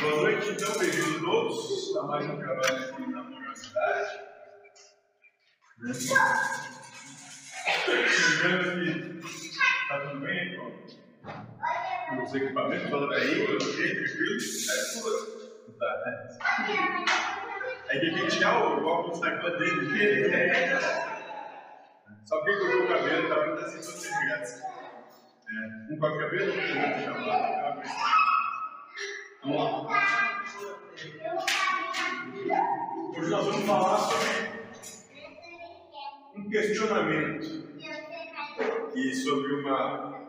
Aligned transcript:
Boa 0.00 0.16
noite, 0.22 0.50
então, 0.50 0.78
bem-vindos 0.78 1.16
a 1.16 1.20
todos 1.20 1.96
a 1.96 2.02
mais 2.04 2.24
um 2.30 2.38
trabalho 2.38 2.84
aqui 2.84 3.10
na 3.10 3.20
universidade. 3.22 4.20
Lembrando 8.38 8.80
que 8.84 9.18
está 9.18 10.00
tudo 10.06 10.20
bem 10.20 10.56
com 10.56 12.22
os 12.22 12.34
equipamentos, 12.34 12.92
olha 12.92 13.16
aí, 13.16 13.42
ok, 13.42 13.94
tranquilo? 13.96 14.38
É 14.38 14.80
Tá, 15.80 16.02
né? 16.04 16.28
Aí 17.88 18.00
tem 18.00 18.14
que 18.14 18.26
tirar 18.28 18.62
o 18.62 18.86
óculos 18.86 19.20
da 19.20 19.36
cor 19.38 19.58
dele. 19.58 19.88
Só 22.24 22.44
que 22.44 22.50
o 22.50 22.88
cabelo, 22.88 23.28
tá 23.28 23.46
muito 23.46 23.64
assim, 23.64 23.82
só 23.82 23.90
sem. 23.92 24.12
É, 25.50 25.92
um 25.92 25.98
corta 25.98 26.16
o 26.16 26.20
cabelo, 26.20 26.52
outro 26.52 26.74
não 26.74 27.04
chamado. 27.04 28.29
Hoje 33.16 33.30
nós 33.30 33.46
vamos 33.46 33.66
falar 33.66 33.98
sobre 33.98 34.28
um 36.36 36.50
questionamento 36.50 37.70
e 38.94 39.14
sobre 39.14 39.54
uma, 39.54 40.28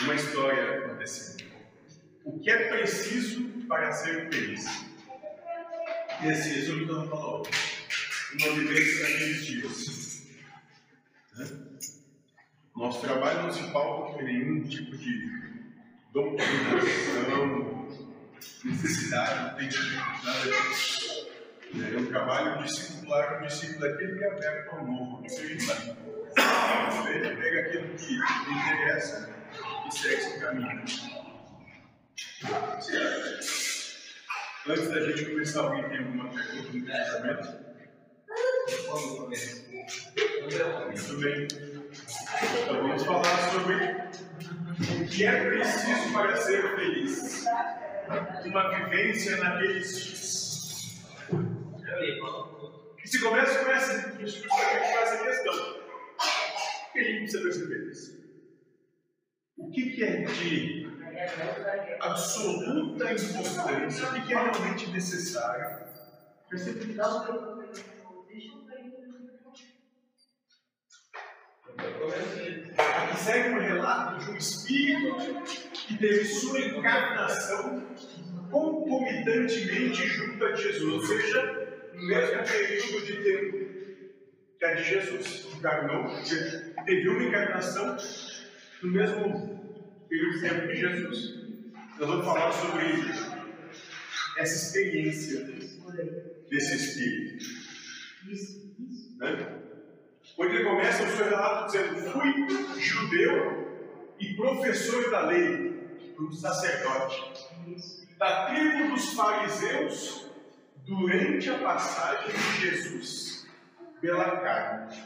uma 0.00 0.14
história 0.16 0.78
acontecendo. 0.78 1.44
O 2.24 2.40
que 2.40 2.50
é 2.50 2.70
preciso 2.70 3.44
para 3.68 3.92
ser 3.92 4.28
feliz? 4.32 4.64
Esse 6.24 6.54
resumo 6.54 6.84
que 6.84 6.90
eu 6.90 7.06
vou 7.06 7.08
falar. 7.08 7.42
Uma 8.32 8.52
vivência 8.54 9.02
naqueles 9.02 9.46
dias. 9.46 10.26
Nosso 12.74 13.00
trabalho 13.00 13.44
não 13.44 13.52
se 13.52 13.62
pauta 13.70 14.14
por 14.14 14.24
nenhum 14.24 14.64
tipo 14.64 14.96
de 14.96 15.42
doutrinação, 16.12 17.81
necessidade, 18.64 19.42
não 19.42 19.54
tem 19.56 19.68
nada 20.24 20.68
disso. 20.68 21.30
É 21.74 21.98
um 21.98 22.06
trabalho 22.06 22.62
discipular, 22.62 23.42
um 23.42 23.46
discípulo 23.46 23.80
daquele 23.80 24.18
que 24.18 24.24
é 24.24 24.30
aberto 24.30 24.70
ao 24.72 24.86
novo, 24.86 25.22
discipular. 25.22 25.96
Ele 27.08 27.36
pega 27.36 27.60
aquilo 27.60 27.94
que 27.94 28.14
lhe 28.14 28.20
interessa 28.52 29.30
e 29.86 29.94
segue 29.94 30.14
esse 30.14 30.40
caminho. 30.40 30.84
Antes 34.66 34.88
da 34.90 35.00
gente 35.00 35.24
começar, 35.26 35.60
alguém 35.62 35.88
tem 35.88 35.98
alguma 35.98 36.28
pergunta 36.28 36.72
no 36.72 36.84
pensamento? 36.84 37.72
Muito 40.86 41.16
bem. 41.20 41.48
Então 42.62 42.82
vamos 42.82 43.02
falar 43.04 43.50
sobre 43.50 43.74
o 43.74 45.08
que 45.08 45.24
é 45.24 45.44
preciso 45.44 46.12
para 46.12 46.36
ser 46.36 46.76
feliz. 46.76 47.44
Uma 48.46 48.68
vivência 48.70 49.36
naqueles 49.36 50.04
dias. 50.04 51.02
E 53.02 53.08
se 53.08 53.20
começa 53.20 53.64
com 53.64 53.70
essa, 53.70 54.20
justamente 54.20 54.64
essa 54.64 55.24
questão. 55.24 55.52
O 55.52 56.92
que 56.92 56.98
a 56.98 57.04
gente 57.04 57.18
precisa 57.18 57.42
perceber 57.42 57.90
isso? 57.90 58.22
O 59.56 59.70
que, 59.70 59.90
que 59.90 60.04
é 60.04 60.24
de 60.24 60.92
absoluta 62.00 63.12
importância, 63.12 64.08
o 64.08 64.26
que 64.26 64.34
é 64.34 64.36
realmente 64.36 64.90
necessário? 64.90 65.86
Percepção. 66.50 67.52
Aqui 72.78 73.16
segue 73.18 73.54
um 73.54 73.58
relato 73.58 74.24
de 74.24 74.30
um 74.30 74.36
espírito 74.36 75.61
que 75.86 75.98
teve 75.98 76.24
sua 76.24 76.60
encarnação 76.60 77.86
concomitantemente 78.50 80.06
junto 80.06 80.44
a 80.44 80.54
Jesus, 80.54 80.92
ou 80.92 81.06
seja, 81.06 81.90
no 81.94 82.06
mesmo 82.06 82.42
período 82.44 83.06
de 83.06 83.16
tempo 83.22 83.72
que 84.58 84.64
a 84.64 84.74
de 84.74 84.84
Jesus. 84.84 85.48
Encarnou, 85.56 86.14
teve 86.84 87.08
uma 87.08 87.22
encarnação 87.24 87.96
no 88.82 88.90
mesmo 88.90 90.06
período 90.08 90.34
de 90.34 90.40
tempo 90.40 90.68
que 90.68 90.76
Jesus. 90.76 91.42
Nós 91.98 92.08
vamos 92.08 92.24
falar 92.24 92.52
sobre 92.52 92.84
essa 94.38 94.66
experiência 94.66 95.44
desse 96.50 96.76
espírito. 96.76 97.44
Né? 99.18 99.62
Onde 100.38 100.56
ele 100.56 100.64
começa 100.64 101.04
o 101.04 101.16
seu 101.16 101.26
relato 101.26 101.66
dizendo: 101.66 101.96
Fui 102.10 102.80
judeu 102.80 104.14
e 104.18 104.34
professor 104.34 105.10
da 105.10 105.26
lei, 105.26 105.71
um 106.24 106.32
sacerdote, 106.32 107.50
da 108.18 108.46
tribo 108.46 108.94
dos 108.94 109.12
fariseus, 109.14 110.30
durante 110.84 111.50
a 111.50 111.58
passagem 111.58 112.32
de 112.32 112.60
Jesus 112.60 113.46
pela 114.00 114.40
carne. 114.40 114.96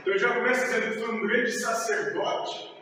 Então 0.00 0.18
já 0.18 0.34
começa 0.34 0.64
dizendo 0.64 0.92
que 0.94 1.00
foi 1.00 1.14
um 1.14 1.26
grande 1.26 1.52
sacerdote, 1.52 2.74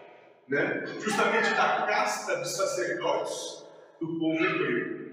né? 0.49 0.85
justamente 1.01 1.51
da 1.51 1.87
casta 1.87 2.37
dos 2.37 2.57
sacerdotes 2.57 3.67
do 4.01 4.19
povo 4.19 4.45
hebreu. 4.45 5.07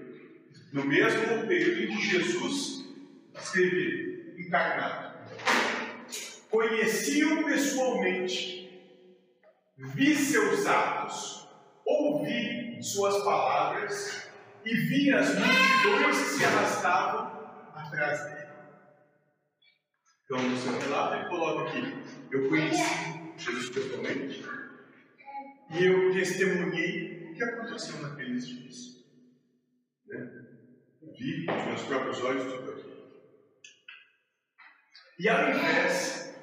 No 0.72 0.84
mesmo 0.84 1.46
período 1.46 1.82
em 1.82 1.96
que 1.96 2.02
Jesus 2.02 2.84
esteve 3.34 4.36
encarnado 4.38 5.14
conheci-o 6.54 7.44
pessoalmente, 7.44 8.80
vi 9.76 10.14
seus 10.14 10.64
atos, 10.66 11.43
ouvi 11.86 12.82
suas 12.82 13.22
palavras 13.24 14.28
e 14.64 14.74
vi 14.74 15.12
as 15.12 15.28
multidões 15.34 16.18
que 16.18 16.38
se 16.38 16.44
arrastavam 16.44 17.26
atrás 17.74 18.24
dele. 18.24 18.44
Então, 20.24 20.38
no 20.38 20.56
seu 20.56 20.78
relato, 20.78 21.14
ele 21.14 21.28
coloca 21.28 21.68
aqui: 21.68 21.82
Eu 22.32 22.48
conheci 22.48 23.34
Jesus 23.36 23.70
pessoalmente 23.70 24.44
e 25.70 25.84
eu 25.84 26.12
testemunhei 26.12 27.30
o 27.30 27.34
que 27.34 27.42
aconteceu 27.42 28.00
naqueles 28.00 28.46
dias. 28.46 29.04
Né? 30.06 30.44
Vi 31.18 31.46
com 31.46 31.66
meus 31.66 31.82
próprios 31.82 32.22
olhos 32.22 32.44
tudo 32.44 32.70
aquilo. 32.70 32.94
E 35.18 35.28
ao 35.28 35.50
invés 35.50 36.34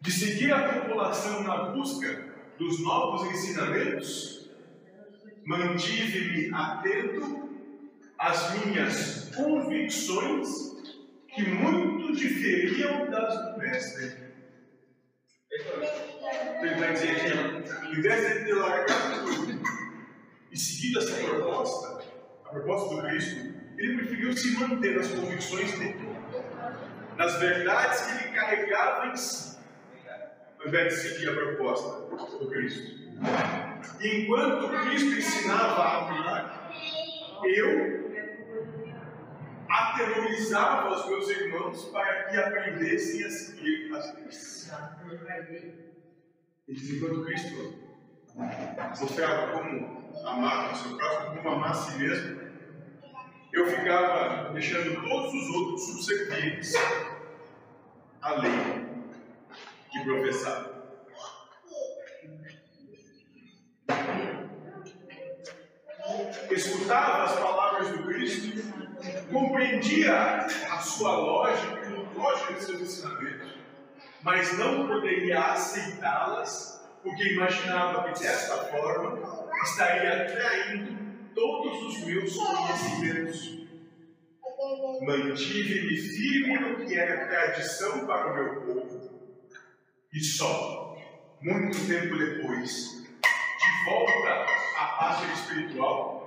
de 0.00 0.10
seguir 0.10 0.52
a 0.52 0.72
população 0.72 1.42
na 1.42 1.70
busca 1.70 2.54
dos 2.58 2.82
novos 2.82 3.30
ensinamentos, 3.30 4.37
mantive-me 5.48 6.54
atento 6.54 7.48
às 8.18 8.54
minhas 8.54 9.30
convicções 9.34 10.46
que 11.34 11.42
muito 11.42 12.14
diferiam 12.14 13.10
das 13.10 13.34
do 13.34 13.58
mestre. 13.58 14.28
Ele 16.60 16.74
vai 16.74 16.92
dizer 16.92 17.10
aqui, 17.12 17.76
ao 17.86 17.92
invés 17.94 18.38
de 18.38 18.44
ter 18.44 18.54
largado 18.54 19.24
tudo 19.24 19.58
e 20.52 20.58
seguido 20.58 20.98
essa 20.98 21.16
proposta, 21.16 22.04
a 22.44 22.48
proposta 22.50 22.96
do 22.96 23.02
Cristo, 23.08 23.40
ele 23.78 23.96
preferiu 23.96 24.36
se 24.36 24.52
manter 24.58 24.96
nas 24.96 25.08
convicções 25.08 25.78
dele, 25.78 25.96
nas 27.16 27.38
verdades 27.40 28.00
que 28.02 28.24
ele 28.24 28.34
carregava 28.34 29.06
em 29.06 29.16
si 29.16 29.56
ao 30.60 30.66
invés 30.66 30.92
de 30.92 31.00
seguir 31.00 31.30
a 31.30 31.34
proposta 31.34 32.16
do 32.38 32.50
Cristo. 32.50 32.98
E 34.00 34.22
enquanto 34.22 34.68
Cristo 34.68 35.18
ensinava 35.18 35.82
a 35.82 36.08
amar, 36.08 36.72
eu 37.44 38.08
aterrorizava 39.68 40.94
os 40.94 41.06
meus 41.06 41.28
irmãos 41.28 41.84
para 41.86 42.24
que 42.24 42.36
aprendessem 42.36 43.24
a 43.24 43.30
seguir 43.30 43.94
as 43.94 44.14
leis. 44.14 44.72
Enquanto 46.68 47.24
Cristo 47.24 47.74
mostrava 49.00 49.52
como 49.52 50.12
amar 50.24 50.72
o 50.72 50.76
seu 50.76 50.96
próximo, 50.96 51.36
como 51.36 51.48
amar 51.56 51.70
a 51.70 51.74
si 51.74 51.98
mesmo, 51.98 52.40
eu 53.52 53.66
ficava 53.66 54.52
deixando 54.52 55.02
todos 55.08 55.34
os 55.34 55.54
outros 55.54 55.86
subservientes 55.86 56.74
à 58.20 58.34
lei 58.34 58.86
que 59.90 60.04
professar. 60.04 60.77
Escutava 66.50 67.24
as 67.24 67.38
palavras 67.38 67.88
do 67.90 68.04
Cristo, 68.04 68.62
compreendia 69.30 70.46
a 70.70 70.78
sua 70.78 71.16
lógica 71.16 71.86
e 71.88 71.92
o 71.92 72.18
lógico 72.18 72.54
de 72.54 72.64
seus 72.64 72.80
ensinamentos, 72.80 73.52
mas 74.22 74.58
não 74.58 74.86
poderia 74.88 75.52
aceitá-las 75.52 76.78
porque 77.02 77.34
imaginava 77.34 78.04
que 78.04 78.20
desta 78.20 78.56
forma 78.64 79.48
estaria 79.62 80.26
traindo 80.26 80.98
todos 81.34 81.82
os 81.82 82.04
meus 82.04 82.34
conhecimentos. 82.34 83.58
Mantive-me 85.02 85.96
firme 85.96 86.58
no 86.58 86.84
que 86.84 86.94
era 86.94 87.26
tradição 87.28 88.06
para 88.06 88.32
o 88.32 88.34
meu 88.34 88.62
povo 88.62 89.18
e 90.12 90.20
só, 90.20 90.96
muito 91.40 91.78
tempo 91.86 92.16
depois, 92.16 93.04
de 93.04 93.84
volta 93.84 94.46
à 94.76 95.12
ser 95.20 95.32
espiritual 95.32 96.17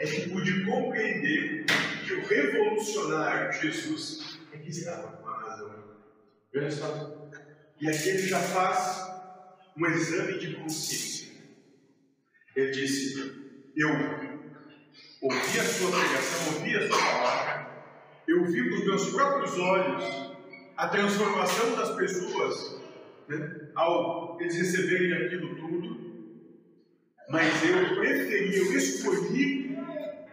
é 0.00 0.06
que 0.06 0.30
pude 0.30 0.64
compreender 0.64 1.66
que 2.06 2.14
o 2.14 2.26
revolucionário 2.26 3.52
Jesus 3.52 4.40
é 4.50 4.56
que 4.56 4.70
estava 4.70 5.08
com 5.18 5.28
a 5.28 5.40
razão. 5.42 5.74
Veja 6.52 6.70
só. 6.70 7.30
E 7.78 7.86
aqui 7.86 8.08
ele 8.08 8.26
já 8.26 8.40
faz 8.40 9.10
um 9.76 9.86
exame 9.86 10.38
de 10.38 10.56
consciência. 10.56 11.28
Ele 12.56 12.70
disse: 12.70 13.20
Eu 13.76 13.90
ouvi 15.20 15.60
a 15.60 15.64
sua 15.64 15.90
pregação, 15.90 16.54
ouvi 16.54 16.76
a 16.76 16.88
sua 16.88 16.98
palavra, 16.98 17.70
eu 18.26 18.44
vi 18.46 18.70
com 18.70 18.76
os 18.76 18.84
meus 18.86 19.10
próprios 19.10 19.58
olhos 19.58 20.04
a 20.78 20.88
transformação 20.88 21.76
das 21.76 21.94
pessoas 21.94 22.80
né, 23.28 23.70
ao 23.74 24.40
eles 24.40 24.56
receberem 24.56 25.26
aquilo 25.26 25.54
tudo, 25.56 26.10
mas 27.28 27.46
eu 27.64 27.96
preferi, 27.96 28.56
eu 28.56 28.72
escolhi 28.76 29.70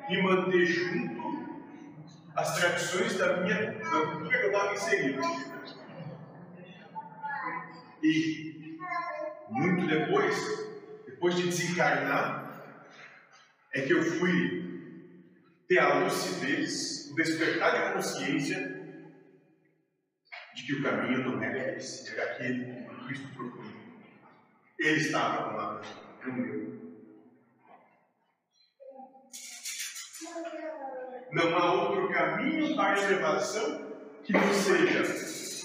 me 0.09 0.21
manter 0.21 0.65
junto 0.65 1.17
às 2.35 2.55
tradições 2.55 3.17
da 3.17 3.37
minha 3.37 3.73
da 3.73 4.07
cultura 4.07 4.37
que 4.37 4.45
eu 4.45 4.51
estava 4.51 4.73
inserido. 4.73 5.21
E 8.03 8.77
muito 9.49 9.87
depois, 9.87 10.35
depois 11.05 11.35
de 11.35 11.43
desencarnar, 11.43 12.47
é 13.73 13.81
que 13.81 13.93
eu 13.93 14.03
fui 14.03 14.67
ter 15.67 15.79
a 15.79 15.99
lucidez, 15.99 17.09
o 17.11 17.15
despertar 17.15 17.89
de 17.89 17.93
consciência 17.93 18.77
de 20.55 20.63
que 20.63 20.73
o 20.75 20.83
caminho 20.83 21.23
não 21.23 21.43
era 21.43 21.75
esse, 21.75 22.09
era 22.13 22.31
aquele 22.31 22.65
que 22.65 23.05
Cristo 23.05 23.27
procurou. 23.35 23.73
Ele 24.79 24.97
estava 24.97 25.51
lado 25.53 25.87
do 26.23 26.33
meu. 26.33 26.76
Não 31.31 31.57
há 31.57 31.73
outro 31.73 32.09
caminho 32.09 32.75
para 32.75 32.99
a 32.99 33.03
elevação 33.03 33.87
que 34.23 34.33
não 34.33 34.53
seja 34.53 35.03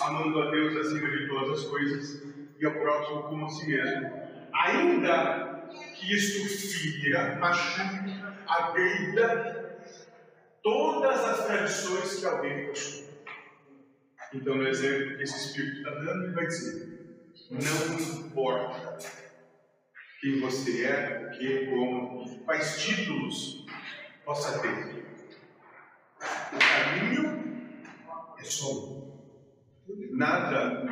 amando 0.04 0.42
a 0.42 0.50
Deus 0.50 0.76
acima 0.76 1.08
de 1.08 1.28
todas 1.28 1.60
as 1.60 1.64
coisas 1.66 2.22
e 2.58 2.66
ao 2.66 2.72
próximo 2.72 3.22
como 3.24 3.46
a 3.46 3.48
si 3.48 3.66
mesmo. 3.66 4.10
Ainda 4.52 5.68
que 5.94 6.14
isto 6.14 6.48
fira, 6.48 7.36
machuque, 7.36 8.12
agrida 8.46 9.78
todas 10.62 11.24
as 11.24 11.46
tradições 11.46 12.20
que 12.20 12.26
alguém 12.26 12.66
possui. 12.68 13.12
Então, 14.34 14.56
no 14.56 14.66
exemplo 14.66 15.16
que 15.16 15.22
esse 15.22 15.48
Espírito 15.48 15.78
está 15.78 15.90
dando, 15.90 16.24
ele 16.24 16.34
vai 16.34 16.46
dizer: 16.46 17.02
não 17.50 18.28
importa 18.28 18.98
quem 20.20 20.40
você 20.40 20.84
é, 20.84 21.26
o 21.26 21.38
que, 21.38 21.66
como, 21.66 22.44
quais 22.44 22.82
títulos 22.82 23.66
possa 24.24 24.58
ter. 24.60 25.02
O 26.52 26.58
caminho 26.58 27.74
é 28.38 28.44
só. 28.44 29.02
Nada 30.10 30.84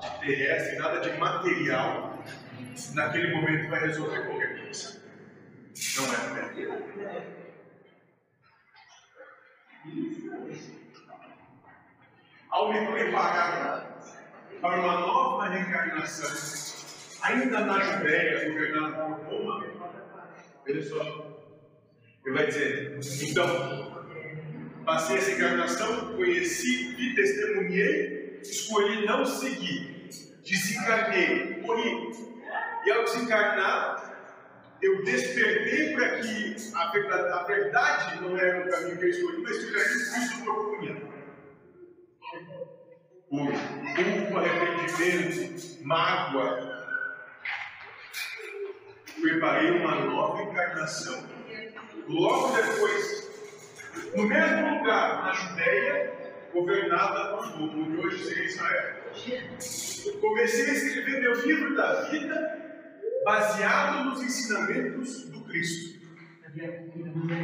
de 0.00 0.20
terrestre, 0.20 0.78
nada 0.78 1.00
de 1.00 1.16
material, 1.18 2.18
naquele 2.94 3.34
momento 3.34 3.70
vai 3.70 3.80
resolver 3.80 4.26
qualquer 4.26 4.62
coisa. 4.62 5.02
Não 5.96 6.04
é 6.04 6.16
fé. 6.16 7.44
Ao 12.50 12.72
me 12.72 12.86
preparar 12.86 14.00
para 14.60 14.80
uma 14.80 15.00
nova 15.00 15.48
reencarnação, 15.48 16.30
ainda 17.22 17.60
na 17.60 17.80
Judéia, 17.80 18.52
governada 18.52 19.04
por 19.04 19.26
Roma, 19.26 19.64
veja 20.64 20.88
só, 20.88 21.43
ele 22.24 22.34
vai 22.34 22.46
dizer: 22.46 22.98
então, 23.22 24.04
passei 24.84 25.18
essa 25.18 25.32
encarnação, 25.32 26.16
conheci, 26.16 26.94
vi, 26.94 27.14
testemunhei, 27.14 28.40
escolhi 28.42 29.04
não 29.04 29.24
seguir, 29.26 30.08
desencarnei, 30.42 31.60
morri. 31.60 32.34
E 32.86 32.90
ao 32.90 33.04
desencarnar, 33.04 34.04
eu 34.82 35.02
despertei 35.04 35.94
para 35.94 36.20
que 36.20 36.56
a 36.74 36.90
verdade, 36.90 37.28
a 37.32 37.42
verdade, 37.44 38.20
não 38.22 38.36
era 38.36 38.66
o 38.66 38.70
caminho 38.70 38.98
que 38.98 39.04
eu 39.04 39.10
escolhi, 39.10 39.42
mas 39.42 39.58
que 39.58 39.64
o 39.64 39.72
caminho 39.72 40.30
que 40.30 40.42
propunha. 40.42 41.14
Por 43.30 43.52
culpa, 43.96 44.40
arrependimento, 44.40 45.84
mágoa, 45.84 46.74
preparei 49.20 49.70
uma 49.70 49.94
nova 50.04 50.42
encarnação. 50.42 51.43
Logo 52.08 52.54
depois, 52.54 53.30
no 54.14 54.24
mesmo 54.24 54.78
lugar, 54.78 55.24
na 55.24 55.32
Judéia, 55.32 56.12
governada 56.52 57.36
por 57.36 57.52
povo, 57.52 57.84
que 57.90 58.06
hoje 58.06 58.24
seria 58.24 58.44
Israel. 58.44 58.96
Comecei 60.20 60.70
a 60.70 60.74
escrever 60.74 61.20
meu 61.22 61.32
livro 61.46 61.74
da 61.74 62.02
vida 62.10 62.64
baseado 63.24 64.04
nos 64.04 64.22
ensinamentos 64.22 65.30
do 65.30 65.44
Cristo. 65.44 65.94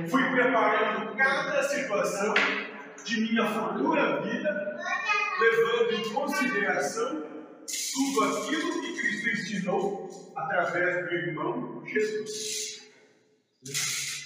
Fui 0.09 0.23
preparando 0.31 1.17
cada 1.17 1.63
situação 1.63 2.35
de 3.05 3.21
minha 3.23 3.47
futura 3.47 4.21
vida, 4.21 4.79
levando 5.41 5.95
em 5.95 6.13
consideração 6.13 7.23
tudo 7.67 8.25
aquilo 8.25 8.81
que 8.83 9.01
Cristo 9.01 9.29
ensinou 9.31 10.09
através 10.37 11.09
do 11.09 11.15
irmão 11.15 11.83
Jesus. 11.87 12.81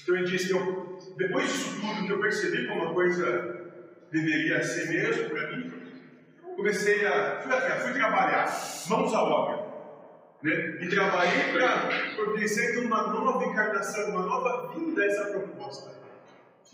Então 0.05 0.17
ele 0.17 0.27
disse 0.27 0.53
eu, 0.53 0.99
depois 1.17 1.51
disso 1.51 1.81
tudo 1.81 2.07
que 2.07 2.13
eu 2.13 2.21
percebi 2.21 2.69
como 2.69 2.85
uma 2.85 2.93
coisa 2.93 3.73
deveria 4.13 4.63
ser 4.63 4.91
mesmo 4.91 5.31
para 5.31 5.57
mim, 5.57 5.73
comecei 6.55 7.07
a 7.07 7.41
fui, 7.41 7.53
fui 7.81 7.93
trabalhar, 7.95 8.47
mãos 8.91 9.15
à 9.15 9.23
obra. 9.23 9.65
Né? 10.43 10.79
E 10.83 10.89
trabalhei 10.91 11.55
para 11.55 12.15
providenciar 12.17 12.85
uma 12.85 13.07
nova 13.07 13.47
encarnação, 13.47 14.11
uma 14.11 14.27
nova 14.27 14.75
vinda 14.75 15.03
a 15.03 15.07
essa 15.07 15.25
proposta. 15.25 15.91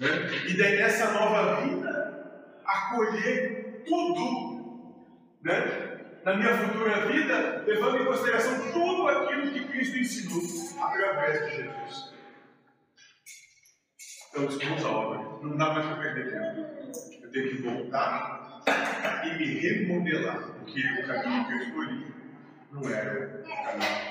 Né? 0.01 0.09
E 0.49 0.57
daí 0.57 0.77
nessa 0.77 1.13
nova 1.13 1.61
vinda, 1.61 2.61
acolher 2.67 3.85
tudo 3.87 5.07
né? 5.45 6.01
na 6.25 6.35
minha 6.35 6.59
futura 6.59 7.07
vida, 7.07 7.63
levando 7.65 7.97
em 7.97 8.07
consideração 8.07 8.73
tudo 8.73 9.07
aquilo 9.07 9.53
que 9.53 9.69
Cristo 9.69 9.99
ensinou 9.99 10.85
através 10.85 11.45
de 11.45 11.57
Jesus. 11.59 12.20
Então, 14.31 14.49
vamos 14.49 14.85
à 14.85 14.89
obra. 14.89 15.19
Não 15.43 15.57
dá 15.57 15.75
mais 15.75 15.87
para 15.87 15.97
perder 15.97 16.31
tempo. 16.31 17.21
Eu 17.21 17.31
tenho 17.33 17.49
que 17.51 17.63
voltar 17.63 18.63
e 19.25 19.39
me 19.39 19.45
remodelar, 19.59 20.53
porque 20.53 20.81
o 20.81 21.07
caminho 21.07 21.47
que 21.47 21.53
eu 21.53 21.59
escolhi 21.59 22.15
não 22.71 22.89
era 22.89 23.43
o 23.43 23.65
caminho. 23.65 24.11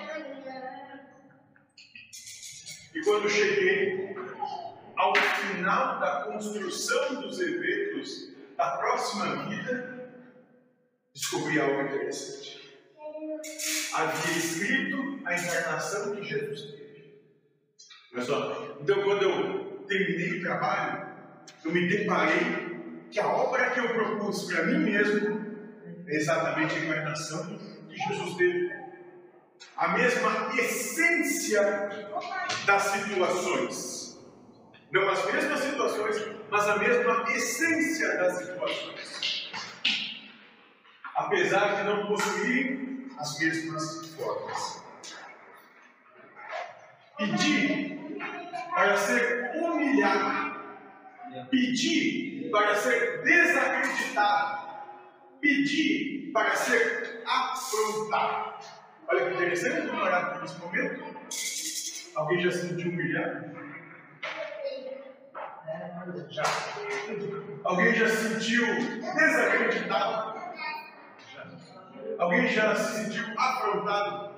E 2.94 3.02
quando 3.02 3.30
cheguei 3.30 4.16
ao 4.98 5.16
final 5.16 6.00
da 6.00 6.24
construção 6.24 7.22
dos 7.22 7.40
eventos 7.40 8.34
da 8.58 8.72
próxima 8.72 9.48
vida, 9.48 10.12
descobri 11.14 11.62
algo 11.62 11.82
interessante. 11.82 12.60
Havia 13.94 14.38
escrito 14.38 15.22
a 15.26 15.34
encarnação 15.34 16.16
que 16.16 16.24
Jesus. 16.26 16.76
Olha 18.14 18.24
só. 18.24 18.78
Então, 18.82 19.04
quando 19.04 19.24
eu 19.24 19.69
terminei 19.90 20.40
o 20.40 20.42
trabalho, 20.42 21.10
eu 21.66 21.72
me 21.72 21.90
deparei 21.90 22.80
que 23.12 23.20
a 23.20 23.28
obra 23.28 23.72
que 23.72 23.80
eu 23.80 23.90
propus 23.90 24.44
para 24.44 24.64
mim 24.66 24.80
mesmo 24.86 25.50
é 26.08 26.16
exatamente 26.16 26.76
a 26.76 26.80
encarnação 26.80 27.60
que 27.90 27.98
Jesus 27.98 28.36
teve. 28.36 28.80
A 29.76 29.90
mesma 29.90 30.52
essência 30.58 31.90
das 32.66 32.84
situações. 32.84 34.18
Não 34.92 35.10
as 35.10 35.26
mesmas 35.26 35.60
situações, 35.60 36.28
mas 36.50 36.68
a 36.68 36.78
mesma 36.78 37.26
essência 37.32 38.18
das 38.18 38.38
situações. 38.38 39.52
Apesar 41.16 41.76
de 41.76 41.84
não 41.84 42.08
possuírem 42.08 43.10
as 43.18 43.40
mesmas 43.40 44.08
formas. 44.16 44.84
Pedir 47.18 48.00
para 48.74 48.96
ser 48.96 49.52
humilhado, 49.56 50.60
pedir 51.50 52.50
para 52.52 52.76
ser 52.76 53.24
desacreditado, 53.24 54.68
pedir 55.40 56.32
para 56.34 56.56
ser 56.56 57.24
afrontado. 57.26 58.66
Olha 59.08 59.26
que 59.26 59.34
interessante, 59.34 59.90
olhar 59.90 60.34
por 60.34 60.44
esse 60.46 60.60
momento. 60.60 61.04
Alguém 62.16 62.42
já 62.42 62.52
se 62.52 62.68
sentiu 62.68 62.92
humilhado? 62.92 63.60
Já. 66.30 66.44
Alguém 67.64 67.94
já 67.94 68.10
se 68.10 68.30
sentiu 68.30 68.66
desacreditado? 68.66 70.40
Já. 71.34 71.48
Alguém 72.18 72.48
já 72.48 72.76
se 72.76 73.04
sentiu 73.04 73.26
afrontado? 73.38 74.30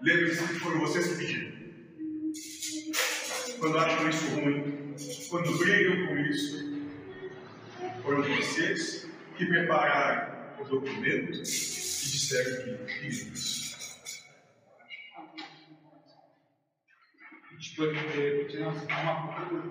Lembre-se 0.00 0.46
que 0.46 0.60
foram 0.60 0.80
vocês 0.80 1.08
que 1.08 1.16
pediram. 1.16 1.58
quando 3.58 3.78
acham 3.78 4.08
isso 4.08 4.34
ruim, 4.36 4.87
quando 5.28 5.58
brigam 5.58 6.06
com 6.06 6.16
isso, 6.18 6.88
foram 8.02 8.22
vocês 8.22 9.08
que 9.36 9.46
prepararam 9.46 10.34
o 10.60 10.64
documento 10.64 11.32
e 11.32 11.42
disseram 11.42 12.86
que 12.86 13.08
tipo, 17.58 17.82
ter 17.86 18.62
uma, 18.62 18.72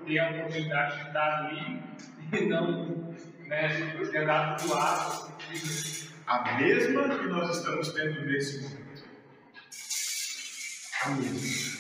ter 0.06 0.20
a 0.20 0.30
oportunidade 0.30 0.96
de 0.96 1.08
estar 1.08 1.46
ali 1.46 1.84
e 2.34 2.46
não 2.46 3.14
né, 3.48 3.68
ter 4.12 4.26
dado 4.26 4.64
do 4.64 4.74
lado. 4.74 5.34
A 6.28 6.58
mesma 6.60 7.18
que 7.18 7.26
nós 7.28 7.58
estamos 7.58 7.94
tendo 7.94 8.26
nesse 8.26 8.62
momento. 8.64 9.04
A 11.04 11.10
mesma. 11.10 11.77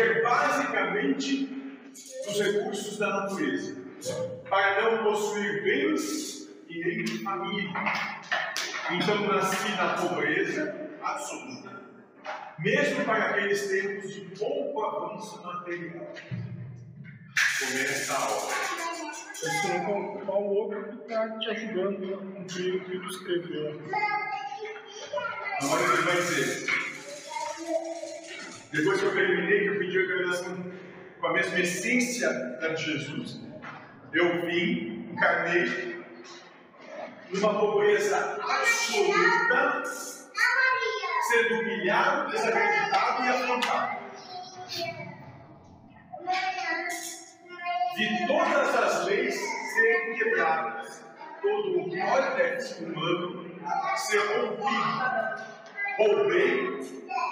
Para 0.00 0.08
viver 0.08 0.22
basicamente 0.22 1.46
dos 2.26 2.40
recursos 2.40 2.96
da 2.96 3.08
natureza. 3.08 3.76
Para 4.48 4.82
não 4.82 5.04
possuir 5.04 5.62
bens 5.62 6.48
e 6.68 6.84
nem 6.84 7.06
família 7.18 7.70
então 8.92 9.26
nasci 9.26 9.70
na 9.76 9.94
pobreza 9.94 10.90
absoluta, 11.00 11.80
mesmo 12.58 13.04
para 13.04 13.26
aqueles 13.26 13.68
tempos 13.68 14.12
de 14.12 14.20
pouco 14.36 14.82
avanço 14.82 15.40
material. 15.44 16.12
Começa 17.58 18.14
a. 18.14 18.80
Você 19.34 19.68
não 19.68 19.84
colocar 19.84 20.32
o 20.32 20.54
outro 20.54 20.88
que 20.88 21.02
está 21.02 21.38
te 21.38 21.50
ajudando 21.50 22.14
a 22.14 22.18
cumprir 22.18 22.74
o 22.74 22.84
que 22.84 22.98
tu 22.98 23.06
escreveu. 23.06 23.80
Agora 25.60 25.82
ele 25.82 26.02
vai 26.02 26.16
dizer. 26.16 26.89
Depois 28.72 29.00
que 29.00 29.06
eu 29.06 29.14
terminei, 29.14 29.60
que 29.60 29.66
eu 29.66 29.78
pedi 29.78 29.98
a 29.98 30.00
revelação 30.00 30.72
com 31.20 31.26
a 31.26 31.32
mesma 31.32 31.58
essência 31.58 32.28
da 32.60 32.68
de 32.68 32.84
Jesus, 32.84 33.40
eu 34.12 34.46
vim, 34.46 35.08
encarnei, 35.12 36.04
numa 37.30 37.58
pobreza 37.58 38.38
absoluta, 38.40 39.82
sendo 41.28 41.60
humilhado, 41.60 42.30
desacreditado 42.30 43.24
e 43.24 43.28
afrontado. 43.28 44.00
De 47.96 48.26
todas 48.26 48.74
as 48.76 49.04
leis 49.06 49.34
serem 49.74 50.14
quebradas, 50.14 51.04
todo 51.42 51.80
o 51.80 51.90
códex 51.90 52.78
humano 52.78 53.50
ser 53.96 54.18
rompido. 54.18 55.20
Roubei, 55.98 56.80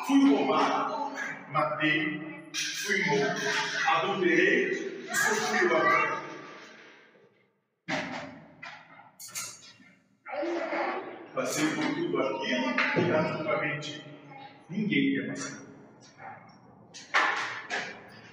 fui 0.07 0.35
roubado, 0.35 0.98
matei, 1.50 2.43
fui 2.52 3.05
morto, 3.07 3.40
adulterei 3.87 5.07
e 5.11 5.14
sofri 5.14 5.67
o. 5.67 6.28
Passei 11.35 11.67
por 11.69 11.95
tudo 11.95 12.21
aquilo 12.21 12.75
que 12.75 13.12
absolutamente 13.12 14.05
ninguém 14.69 15.14
quer 15.14 15.28
passar. 15.28 15.69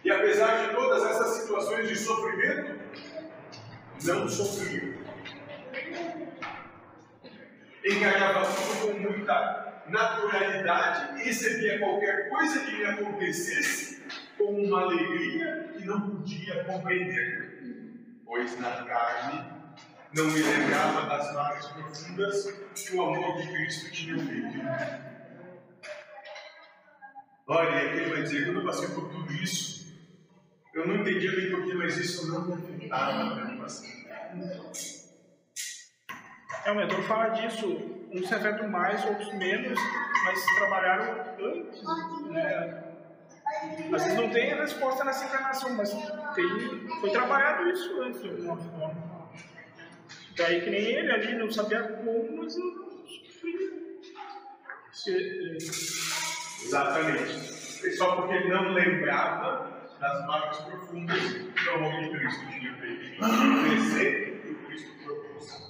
E 0.04 0.12
apesar 0.12 0.68
de 0.68 0.76
todas 0.76 1.04
essas 1.04 1.42
situações 1.42 1.88
de 1.88 1.96
sofrimento, 1.96 2.80
não 4.04 4.28
sofria. 4.28 4.96
Encarava 7.84 8.46
tudo 8.46 8.82
com 8.82 9.00
muita 9.00 9.65
naturalidade. 9.88 11.22
E 11.22 11.26
recebia 11.26 11.80
qualquer 11.80 12.30
coisa 12.30 12.60
que 12.66 12.76
lhe 12.76 12.86
acontecesse 12.86 14.04
com 14.38 14.66
uma 14.66 14.82
alegria 14.82 15.74
que 15.78 15.86
não 15.86 16.02
podia 16.02 16.64
compreender, 16.66 18.22
pois 18.26 18.60
na 18.60 18.84
carne 18.84 19.56
não 20.14 20.26
me 20.26 20.42
lembrava 20.42 21.08
das 21.08 21.34
marcas 21.34 21.68
profundas 21.68 22.46
que 22.76 22.96
o 22.96 23.02
amor 23.02 23.42
de 23.42 23.48
Cristo 23.48 23.92
tinha 23.92 24.18
feito. 24.18 24.60
Olha, 27.48 27.70
e 27.70 27.88
aqui 27.88 27.98
ele 27.98 28.10
vai 28.10 28.24
dizer, 28.24 28.46
quando 28.46 28.62
eu 28.62 28.66
passei 28.66 28.88
por 28.90 29.10
tudo 29.10 29.32
isso, 29.34 29.86
eu 30.74 30.88
não 30.88 30.96
entendia 30.96 31.32
bem 31.32 31.52
porquê, 31.52 31.74
mas 31.74 31.98
isso 31.98 32.28
não 32.32 32.48
me 32.48 32.54
afetava 32.54 33.24
na 33.24 33.46
minha 33.46 33.68
É, 36.66 36.74
mentor 36.74 37.04
fala 37.04 37.30
disso, 37.30 37.95
uns 38.12 38.28
se 38.28 38.34
afetam 38.34 38.68
mais, 38.70 39.04
outros 39.06 39.34
menos, 39.34 39.80
mas 40.24 40.46
trabalharam 40.56 41.26
antes, 41.40 41.84
né? 42.30 42.84
Às 43.94 44.04
vezes 44.04 44.18
não 44.18 44.30
tem 44.30 44.52
a 44.54 44.62
resposta 44.62 45.04
nessa 45.04 45.26
encarnação, 45.26 45.74
mas 45.76 45.92
tem, 46.36 46.88
foi 47.00 47.12
trabalhado 47.12 47.70
isso 47.70 48.02
antes 48.02 48.22
de 48.22 48.30
alguma 48.30 48.58
forma. 48.58 49.16
Daí 50.38 50.62
que 50.62 50.70
nem 50.70 50.82
ele 50.82 51.12
ali 51.12 51.36
não 51.36 51.50
sabia 51.50 51.84
como, 51.84 52.38
mas. 52.38 52.56
Exatamente. 56.64 57.96
Só 57.98 58.16
porque 58.16 58.34
ele 58.34 58.50
não 58.50 58.74
lembrava 58.74 59.76
das 60.00 60.28
marcas 60.28 60.60
profundas 60.60 61.22
que 61.22 61.70
o 61.70 61.76
amor 61.76 62.02
de 62.02 62.10
Cristo 62.10 62.48
tinha 62.50 62.74
feito 62.76 63.24
o 63.24 64.42
que 64.42 64.56
Cristo 64.66 64.92
propôs. 65.04 65.66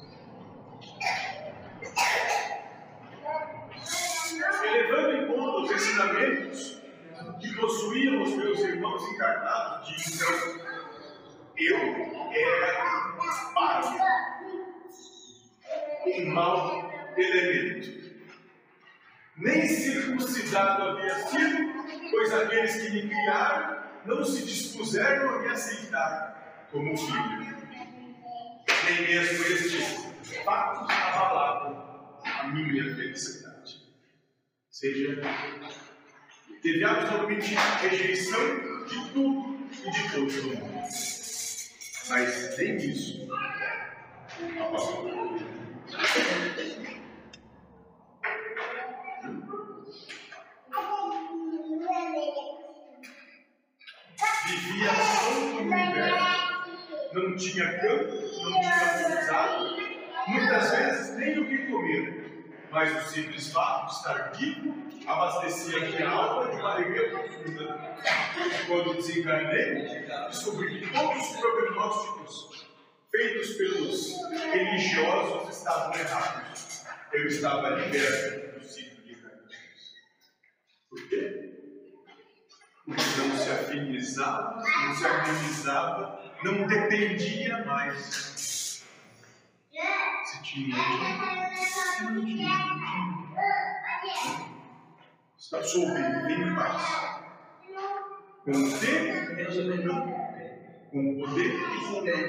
Elevando 4.76 5.12
em 5.14 5.28
conta 5.28 5.62
os 5.62 5.72
ensinamentos 5.72 6.82
que 7.40 7.56
possuíam 7.56 8.22
os 8.24 8.36
meus 8.36 8.60
irmãos 8.60 9.10
encarnados, 9.10 9.88
de 9.88 11.66
eu 11.66 11.78
era 12.34 13.16
pai 13.54 13.84
um 16.08 16.34
mau 16.34 16.92
elemento. 17.16 18.16
Nem 19.38 19.66
circuncidado 19.66 20.84
havia 20.84 21.16
sido, 21.28 21.74
pois 22.12 22.34
aqueles 22.34 22.76
que 22.76 22.90
me 22.92 23.08
criaram 23.08 23.82
não 24.06 24.26
se 24.26 24.46
dispuseram 24.46 25.30
a 25.30 25.40
me 25.40 25.48
aceitar 25.48 26.68
como 26.70 26.98
filho. 26.98 27.56
Nem 28.90 29.02
mesmo 29.08 29.46
este 29.46 30.44
fato 30.44 30.92
abalavam 30.92 32.20
a 32.26 32.48
minha 32.48 32.94
felicidade. 32.94 33.55
Seja, 34.76 35.22
teve 36.62 36.84
absolutamente 36.84 37.56
rejeição 37.80 38.86
de 38.86 39.14
tudo 39.14 39.58
e 39.72 39.90
de 39.90 40.12
todos 40.12 40.36
no 40.44 40.50
mundo. 40.50 40.82
Mas 42.10 42.58
nem 42.58 42.76
isso 42.76 43.26
abalavam. 44.60 45.38
Vivia 54.46 54.92
todo 55.22 55.58
o 55.58 55.64
não 57.14 57.38
tinha 57.38 57.80
campo, 57.80 58.12
não 58.44 58.60
tinha 58.60 58.76
aprendizado, 58.76 59.78
muitas 60.28 60.72
vezes 60.72 61.18
nem 61.18 61.40
o 61.40 61.48
que 61.48 61.60
comer, 61.60 62.25
mas 62.72 63.06
o 63.06 63.10
simples 63.10 63.52
fato 63.52 63.88
de 63.88 63.94
estar 63.94 64.32
vivo 64.36 64.86
abastecia 65.08 65.80
minha 65.80 66.10
alma 66.10 66.52
de 66.52 66.58
uma 66.58 66.74
alegria 66.74 67.10
profunda. 67.10 67.96
Quando 68.68 68.96
desencarnei, 68.96 70.08
descobri 70.28 70.82
que 70.82 70.94
todos 70.94 71.32
os 71.32 71.38
prognósticos 71.38 72.68
feitos 73.12 73.54
pelos 73.54 74.14
religiosos 74.52 75.58
estavam 75.58 75.94
errados. 75.96 76.86
Eu 77.14 77.28
estava 77.28 77.70
liberto 77.70 78.60
do 78.60 78.66
ciclo 78.66 79.04
de 79.04 79.14
encarnações. 79.14 79.94
Por 80.90 81.08
quê? 81.08 81.52
Porque 82.86 83.22
não 83.22 83.38
se 83.38 83.50
afinizava, 83.50 84.56
não 84.56 84.96
se 84.96 85.06
harmonizava, 85.06 86.34
não 86.44 86.68
dependia 86.68 87.64
mais. 87.66 88.84
Se 90.26 90.44
tinha 90.44 90.76
Está 95.38 95.62
em 95.62 96.56
paz. 96.56 97.22
Com 98.44 98.52
o 98.52 98.80
tempo, 98.80 99.36
com 100.92 101.00
o 101.00 101.20
poder 101.20 101.56
e 101.56 101.60
com 101.60 101.86
o 101.86 101.94
poder. 101.94 102.20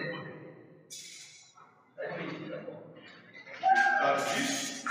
Sabe 3.98 4.34
disso? 4.34 4.84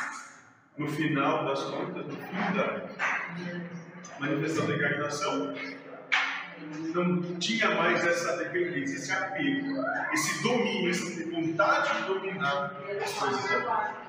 No 0.78 0.88
final 0.90 1.46
das 1.46 1.64
contas, 1.64 2.06
no 2.08 2.12
fim 2.12 2.54
da 2.58 2.66
manifestação 4.20 4.68
da 4.68 4.76
encarnação, 4.76 5.56
não 6.94 7.40
tinha 7.40 7.76
mais 7.76 8.06
essa 8.06 8.36
dependência, 8.36 8.96
esse 8.96 9.12
apego, 9.12 9.86
esse 10.12 10.44
domínio, 10.44 10.90
essa 10.90 11.30
vontade 11.30 12.02
de 12.02 12.08
dominar 12.08 12.76
as 13.02 13.14
coisas 13.14 13.50
da 13.50 13.60
vida. 13.60 14.05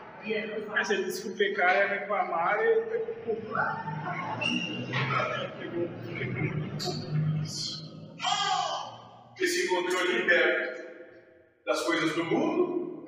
Mas 0.69 0.91
ele 0.91 1.05
disse 1.05 1.23
que 1.23 1.29
o 1.29 1.37
pecar 1.37 1.77
é 1.77 1.87
reclamar 1.87 2.59
e 2.59 2.67
ele 2.67 2.81
pegou 2.83 3.15
pouco. 3.25 3.55
Pegou, 5.59 5.89
pegou 6.19 6.43
muito 6.57 6.85
pouco. 6.85 7.17
Ele 9.39 9.49
se 9.49 9.67
encontrou 9.67 10.01
ali 10.01 10.27
perto 10.27 10.83
das 11.65 11.83
coisas 11.83 12.15
do 12.15 12.25
mundo, 12.25 13.07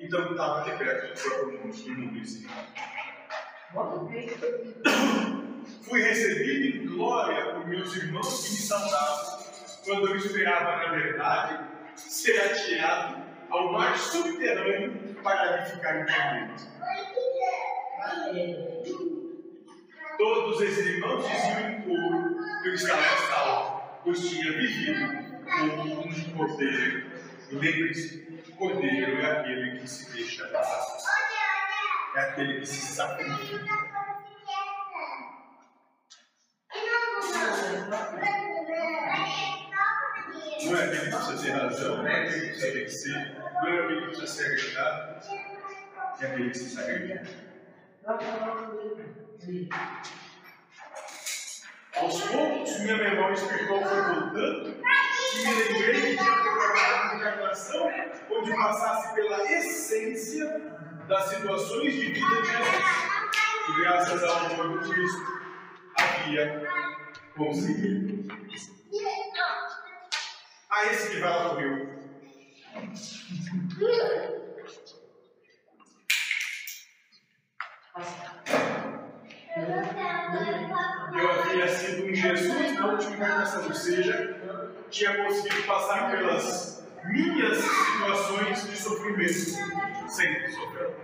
então 0.00 0.30
estava 0.32 0.62
ali 0.62 0.76
perto 0.78 1.14
do 1.14 1.20
próprio 1.20 1.60
mundo, 1.60 1.76
do 1.76 1.90
mundo. 1.90 2.20
Fui 5.82 6.02
recebido 6.02 6.78
em 6.78 6.86
glória 6.86 7.54
por 7.54 7.68
meus 7.68 7.94
irmãos 7.96 8.44
que 8.44 8.52
me 8.52 8.58
saudavam, 8.58 9.44
quando 9.84 10.08
eu 10.08 10.16
esperava, 10.16 10.76
na 10.76 10.92
verdade, 10.92 11.64
ser 11.94 12.40
atirado 12.40 13.19
ao 13.50 13.72
mar 13.72 13.98
subterrâneo 13.98 15.14
para 15.22 15.54
ali 15.54 15.70
ficar 15.70 16.00
entendido. 16.00 16.70
Todos 20.18 20.60
esses 20.60 20.86
irmãos 20.86 21.26
diziam 21.26 21.70
em 21.70 21.82
coro 21.82 22.36
que 22.62 22.68
eu 22.68 22.74
estava 22.74 23.02
salvo, 23.28 24.00
pois 24.04 24.28
tinha 24.28 24.52
vivido 24.52 25.40
como 25.44 26.00
um 26.00 26.36
cordeiro. 26.36 27.10
Lembre-se, 27.50 28.20
cordeiro 28.60 29.18
é 29.20 29.40
aquele 29.40 29.78
que 29.78 29.88
se 29.88 30.12
deixa 30.12 30.44
matar. 30.44 30.86
É 32.14 32.20
aquele 32.20 32.60
que 32.60 32.66
se 32.66 32.94
sacrifica. 32.94 33.99
Não 40.70 40.78
é 40.78 40.84
aquele 40.84 41.00
que 41.00 41.10
precisa 41.10 41.42
ter 41.42 41.50
razão, 41.50 41.96
não 41.96 42.06
é 42.06 42.22
aquele 42.22 42.40
que 42.40 42.46
precisa 42.46 42.72
vencer, 42.72 43.36
não 43.54 43.66
é 43.66 43.80
aquele 43.80 44.00
que 44.00 44.06
precisa 44.06 44.26
ser 44.28 44.46
agradado, 44.46 45.26
é 46.20 46.26
aquele 46.26 46.50
que 46.50 46.58
se 46.58 46.70
sacrifica. 46.70 47.26
Aos 51.96 52.22
poucos, 52.22 52.80
minha 52.80 52.96
memória 52.98 53.34
espiritual 53.34 53.82
foi 53.82 54.02
voltando 54.02 54.76
e 55.34 55.44
me 55.44 55.54
lembrei 55.54 56.00
que 56.02 56.16
tinha 56.16 56.36
preparado 56.36 57.04
uma 57.04 57.16
encarnação 57.16 57.90
onde 58.30 58.54
passasse 58.54 59.14
pela 59.16 59.52
essência 59.52 60.46
das 61.08 61.24
situações 61.30 61.94
de 61.94 62.12
vida 62.12 62.42
de 62.42 62.48
Jesus. 62.48 62.84
E 63.68 63.80
graças 63.80 64.22
ao 64.22 64.46
amor 64.46 64.78
de 64.78 64.88
Cristo, 64.88 65.26
havia 65.98 66.62
conseguido. 67.36 68.79
A 70.80 70.86
esse 70.86 71.20
vai 71.20 71.28
lá 71.28 71.52
morreu. 71.52 71.88
Eu 81.12 81.30
havia 81.32 81.68
sido 81.68 82.06
um 82.06 82.14
Jesus 82.14 82.72
na 82.72 82.86
última 82.92 83.14
encarnação, 83.14 83.66
ou 83.66 83.74
seja, 83.74 84.40
tinha 84.88 85.22
conseguido 85.22 85.62
passar 85.64 86.10
pelas 86.12 86.82
minhas 87.04 87.58
situações 87.58 88.70
de 88.70 88.76
sofrimento, 88.78 89.34
sem 90.08 90.50
sofrer. 90.50 90.96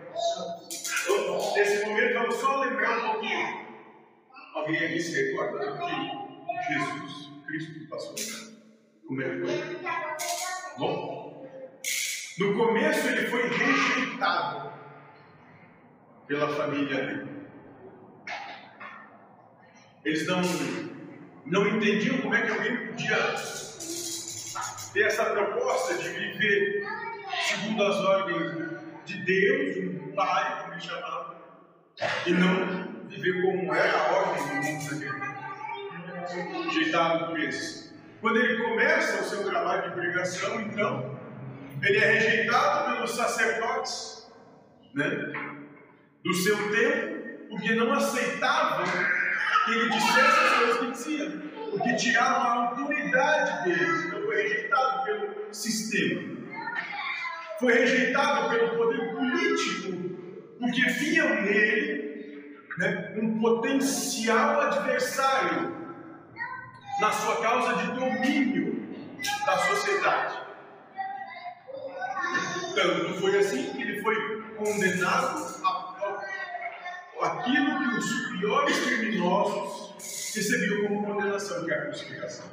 Nesse 1.55 1.85
momento, 1.85 2.15
vamos 2.15 2.37
só 2.37 2.61
lembrar 2.61 2.97
um 2.97 3.13
pouquinho. 3.13 3.67
Alguém 4.55 4.87
aqui 4.87 5.03
se 5.03 5.23
recorda 5.23 5.71
do 5.71 5.79
que 5.79 6.73
Jesus 6.73 7.31
Cristo 7.47 7.89
passou? 7.91 8.46
Que 9.09 9.15
foi? 9.15 9.77
Bom, 10.79 11.49
no 12.39 12.55
começo 12.57 13.07
ele 13.07 13.27
foi 13.29 13.49
rejeitado 13.49 14.73
pela 16.27 16.49
família 16.55 17.07
dele. 17.07 17.29
Eles 20.05 20.27
não, 20.27 20.41
não 21.47 21.69
entendiam 21.69 22.21
como 22.21 22.35
é 22.35 22.43
que 22.43 22.51
alguém 22.51 22.87
podia 22.89 23.17
ter 24.93 25.07
essa 25.07 25.25
proposta 25.27 25.99
de 25.99 26.09
viver 26.09 26.85
segundo 27.49 27.85
as 27.85 27.97
ordens 27.97 28.81
de 29.05 29.25
Deus, 29.25 29.77
um 30.03 30.15
pai, 30.15 30.63
como 30.63 30.75
ele 30.75 30.81
chamava, 30.81 31.37
e 32.27 32.31
não 32.33 33.09
viver 33.09 33.43
como 33.43 33.73
era 33.73 33.99
a 33.99 34.13
ordem 34.13 34.47
do 34.47 34.55
mundo 34.55 34.95
naquele 34.95 35.21
tempo. 35.21 35.37
Rejeitado 36.65 37.27
por 37.27 37.41
esses. 37.41 37.86
Quando 38.21 38.39
ele 38.39 38.63
começa 38.63 39.23
o 39.23 39.25
seu 39.25 39.45
trabalho 39.45 39.91
de 39.91 39.97
pregação, 39.97 40.61
então, 40.61 41.19
ele 41.83 41.99
é 41.99 42.13
rejeitado 42.13 42.93
pelos 42.93 43.15
sacerdotes 43.15 44.27
né, 44.95 45.33
do 46.25 46.33
seu 46.33 46.57
tempo, 46.71 47.49
porque 47.51 47.75
não 47.75 47.93
aceitavam 47.93 48.85
que 49.65 49.73
ele 49.73 49.91
dissesse 49.91 50.41
as 50.41 50.53
coisas 50.53 50.77
que 50.79 50.91
dizia, 50.93 51.43
porque 51.71 51.97
tiravam 51.97 52.43
a 52.43 52.69
autoridade 52.69 53.65
deles. 53.65 54.05
Então 54.07 54.23
foi 54.23 54.43
rejeitado 54.43 55.05
pelo 55.05 55.55
sistema. 55.55 56.37
Foi 57.61 57.73
rejeitado 57.73 58.51
pelo 58.51 58.77
poder 58.77 59.13
político, 59.13 60.57
porque 60.59 60.83
viam 60.91 61.43
nele 61.43 62.57
né, 62.79 63.15
um 63.17 63.39
potencial 63.41 64.61
adversário 64.63 65.86
na 67.01 67.13
sua 67.13 67.41
causa 67.41 67.75
de 67.77 67.93
domínio 67.93 68.89
da 69.45 69.59
sociedade. 69.59 70.47
Tanto 72.75 73.15
foi 73.21 73.39
assim 73.39 73.73
que 73.73 73.83
ele 73.83 74.03
foi 74.03 74.43
condenado 74.57 75.63
a, 75.65 75.69
a 77.21 77.27
aquilo 77.27 77.79
que 77.79 77.99
os 77.99 78.39
piores 78.39 78.79
criminosos 78.81 80.35
recebiam 80.35 80.87
como 80.89 81.07
condenação, 81.07 81.65
que 81.65 81.71
é 81.73 81.79
a 81.79 81.87
crucificação. 81.87 82.47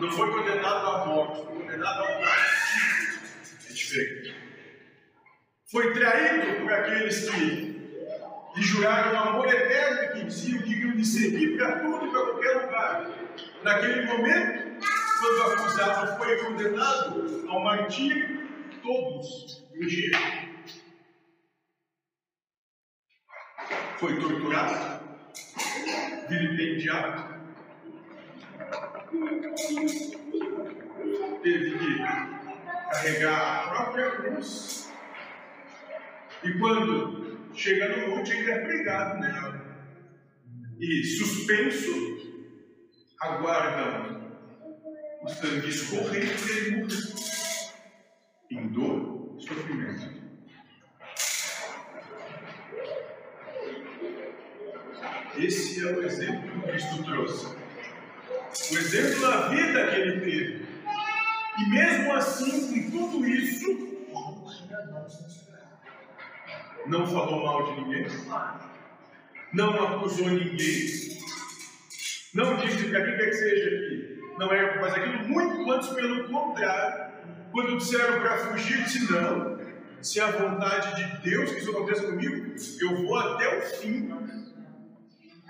Não 0.00 0.10
foi 0.10 0.32
condenado 0.32 0.86
à 0.86 1.06
morte, 1.06 1.46
foi 1.46 1.62
condenado 1.62 2.02
ao 2.02 2.20
martírio. 2.20 3.20
É 3.68 3.72
diferente. 3.72 4.36
Foi 5.70 5.92
traído 5.94 6.60
por 6.60 6.72
aqueles 6.72 7.30
que 7.30 7.71
lhe 8.54 8.62
juraram 8.62 9.18
amor 9.18 9.48
eterno 9.48 10.02
e 10.02 10.08
que 10.08 10.24
diziam 10.24 10.62
que 10.62 10.74
iam 10.74 10.90
lhe 10.90 11.04
servir 11.04 11.56
para 11.56 11.80
tudo 11.80 12.06
e 12.06 12.10
para 12.10 12.20
qualquer 12.20 12.62
lugar. 12.62 13.10
Naquele 13.62 14.06
momento, 14.06 14.86
quando 15.20 15.52
acusado 15.52 16.18
foi 16.18 16.36
condenado 16.44 17.48
ao 17.48 17.60
martírio, 17.60 18.48
todos 18.82 19.64
morreram. 19.74 20.52
Foi 23.98 24.18
torturado, 24.18 25.06
vilipendiado, 26.28 27.32
teve 31.42 31.78
que 31.78 31.98
carregar 32.90 33.64
a 33.64 33.70
própria 33.70 34.10
cruz. 34.10 34.92
E 36.42 36.58
quando 36.58 37.31
chega 37.54 37.96
no 37.96 38.08
monte, 38.08 38.32
ainda 38.32 38.52
é 38.52 38.58
pregado 38.60 39.20
nela. 39.20 39.62
E 40.80 41.04
suspenso, 41.04 41.90
aguardam 43.20 44.32
o 45.22 45.28
sangue 45.28 45.68
escorrendo 45.68 46.32
para 46.42 46.56
ele 46.56 46.76
morrer. 46.76 47.22
Em 48.50 48.68
dor 48.68 49.36
e 49.38 49.42
sofrimento. 49.42 50.22
Esse 55.38 55.80
é 55.80 55.92
o 55.92 56.04
exemplo 56.04 56.60
que 56.60 56.68
Cristo 56.68 57.04
trouxe. 57.04 57.46
O 57.46 58.78
exemplo 58.78 59.20
da 59.22 59.48
vida 59.48 59.88
que 59.88 59.96
ele 59.96 60.20
teve. 60.20 60.66
E 61.58 61.70
mesmo 61.70 62.12
assim, 62.12 62.90
com 62.90 63.10
tudo 63.10 63.26
isso, 63.26 63.66
não 66.86 67.06
falou 67.06 67.44
mal 67.44 67.74
de 67.74 67.80
ninguém, 67.80 68.06
não 69.52 69.86
acusou 69.86 70.28
ninguém, 70.28 71.18
não 72.34 72.56
disse 72.56 72.84
que 72.84 72.96
aquilo 72.96 73.16
quer 73.16 73.26
que 73.26 73.34
seja 73.34 73.76
aqui, 73.76 74.20
não 74.38 74.52
é 74.52 74.80
mas 74.80 74.94
aquilo 74.94 75.28
muito 75.28 75.70
antes 75.70 75.88
pelo 75.90 76.28
contrário, 76.28 77.12
quando 77.52 77.78
disseram 77.78 78.20
para 78.20 78.38
fugir, 78.38 78.82
disse 78.84 79.12
não, 79.12 79.58
se 80.02 80.18
é 80.18 80.24
a 80.24 80.30
vontade 80.32 80.96
de 80.96 81.30
Deus 81.30 81.52
que 81.52 81.58
isso 81.58 81.70
aconteça 81.70 82.02
comigo, 82.02 82.54
eu 82.80 83.06
vou 83.06 83.16
até 83.16 83.58
o 83.58 83.62
fim. 83.62 84.10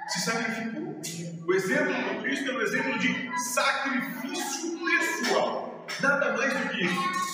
Se 0.08 0.20
sacrificou. 0.20 1.00
O 1.46 1.54
exemplo 1.54 1.94
do 1.94 2.22
Cristo 2.22 2.50
é 2.50 2.54
um 2.54 2.60
exemplo 2.60 2.98
de 2.98 3.30
sacrifício 3.52 4.78
pessoal. 4.84 5.86
Nada 6.00 6.36
mais 6.36 6.52
do 6.52 6.68
que 6.68 6.84
isso. 6.84 7.31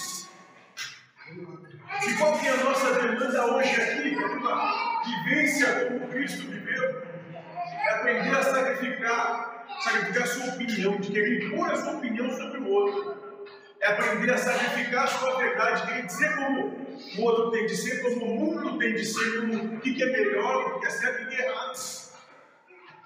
E 2.06 2.14
qual 2.14 2.38
que 2.38 2.46
é 2.46 2.50
a 2.52 2.56
nossa 2.58 2.92
demanda 2.92 3.46
hoje 3.46 3.74
aqui, 3.80 4.14
para 4.14 4.36
uma 4.36 5.02
vivência 5.04 5.86
como 5.86 6.08
Cristo 6.08 6.46
viveu? 6.46 7.02
É 7.86 7.94
aprender 7.94 8.36
a 8.36 8.42
sacrificar, 8.42 9.66
sacrificar 9.80 10.22
a 10.22 10.26
sua 10.26 10.54
opinião, 10.54 10.96
de 10.98 11.10
querer 11.10 11.44
impor 11.44 11.70
a 11.70 11.76
sua 11.76 11.94
opinião 11.94 12.30
sobre 12.30 12.60
o 12.60 12.68
outro. 12.68 13.18
é 13.80 13.88
aprender 13.88 14.32
a 14.32 14.38
sacrificar 14.38 15.04
a 15.04 15.06
sua 15.06 15.36
verdade, 15.38 16.02
de 16.02 16.12
ser 16.12 16.36
como 16.36 16.86
o 17.16 17.22
outro 17.22 17.50
tem 17.50 17.66
de 17.66 17.76
ser, 17.76 18.02
como 18.02 18.24
o 18.24 18.36
mundo 18.40 18.78
tem 18.78 18.94
de 18.94 19.04
ser, 19.04 19.40
como 19.40 19.76
o 19.76 19.80
que 19.80 20.02
é 20.02 20.06
melhor, 20.06 20.76
o 20.76 20.80
que 20.80 20.86
é 20.86 20.90
certo 20.90 21.22
e 21.22 21.24
o 21.24 21.28
que 21.28 21.34
é 21.36 21.48
errado. 21.48 21.78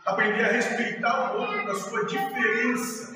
Aprender 0.05 0.45
a 0.45 0.53
respeitar 0.53 1.35
o 1.35 1.41
outro 1.41 1.65
na 1.65 1.75
sua 1.75 2.05
diferença. 2.05 3.12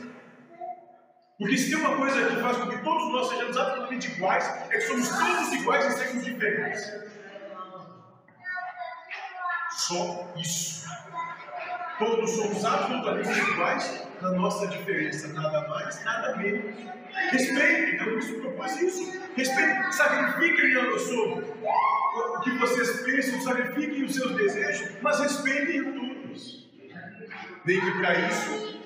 Porque 1.38 1.58
se 1.58 1.70
tem 1.70 1.78
uma 1.78 1.96
coisa 1.96 2.28
que 2.28 2.40
faz 2.40 2.56
com 2.56 2.68
que 2.68 2.78
todos 2.78 3.12
nós 3.12 3.28
sejamos 3.28 3.56
absolutamente 3.56 4.10
iguais, 4.12 4.44
é 4.70 4.78
que 4.78 4.80
somos 4.80 5.08
todos 5.08 5.52
iguais 5.52 5.86
e 5.86 5.98
sermos 5.98 6.24
diferentes. 6.24 6.92
Só 9.70 10.32
isso. 10.36 10.86
Todos 11.98 12.30
somos 12.30 12.64
absolutamente 12.64 13.38
iguais 13.38 14.06
na 14.22 14.32
nossa 14.32 14.66
diferença, 14.68 15.28
nada 15.28 15.68
mais, 15.68 16.02
nada 16.04 16.36
menos. 16.36 16.74
Respeitem, 17.30 17.94
então 17.94 18.06
Cristo 18.06 18.40
propôs 18.40 18.80
isso. 18.80 19.20
Respeitem, 19.36 19.92
sacrifiquem 19.92 20.98
sua, 20.98 21.38
o 21.38 22.40
que 22.40 22.50
vocês 22.58 23.02
pensam, 23.02 23.40
sacrifiquem 23.42 24.04
os 24.04 24.14
seus 24.14 24.34
desejos, 24.36 24.90
mas 25.02 25.20
respeitem 25.20 25.80
a 25.80 25.92
todos. 25.92 26.66
Nem 27.64 27.80
que 27.80 27.90
para 27.98 28.14
isso 28.20 28.80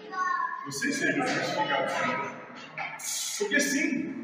vocês 0.66 0.96
sejam 0.96 1.24
crucificados. 1.24 2.29
Porque 3.40 3.58
sim, 3.58 4.14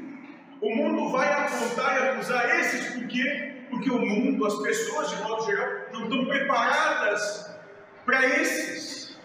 o 0.60 0.76
mundo 0.76 1.10
vai 1.10 1.32
apontar 1.32 1.96
e 1.96 2.08
acusar 2.10 2.60
esses 2.60 2.94
por 2.94 3.08
quê? 3.08 3.64
Porque 3.70 3.90
o 3.90 3.98
mundo, 3.98 4.46
as 4.46 4.54
pessoas 4.62 5.08
de 5.08 5.22
modo 5.22 5.46
geral, 5.46 5.68
não 5.92 6.04
estão 6.04 6.26
preparadas 6.26 7.50
para 8.04 8.26
esses. 8.40 9.18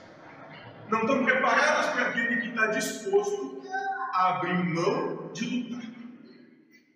Não 0.89 1.01
estão 1.01 1.25
preparadas 1.25 1.87
para 1.87 2.07
aquele 2.07 2.41
que 2.41 2.47
está 2.47 2.67
disposto 2.67 3.61
a 4.13 4.29
abrir 4.29 4.63
mão 4.63 5.29
de 5.33 5.45
lutar. 5.45 5.91